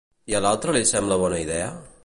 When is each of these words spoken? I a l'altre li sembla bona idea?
I 0.31 0.35
a 0.37 0.39
l'altre 0.45 0.73
li 0.77 0.83
sembla 0.93 1.21
bona 1.25 1.41
idea? 1.47 1.69